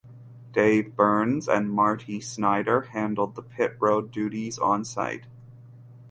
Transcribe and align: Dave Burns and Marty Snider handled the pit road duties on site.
Dave 0.51 0.95
Burns 0.95 1.47
and 1.47 1.71
Marty 1.71 2.19
Snider 2.19 2.81
handled 2.91 3.35
the 3.35 3.43
pit 3.43 3.75
road 3.79 4.09
duties 4.09 4.57
on 4.57 4.83
site. 4.83 5.27